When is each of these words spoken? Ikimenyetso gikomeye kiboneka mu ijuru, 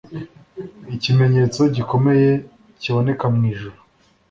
Ikimenyetso 0.95 1.61
gikomeye 1.75 2.31
kiboneka 2.81 3.25
mu 3.33 3.41
ijuru, 3.51 3.77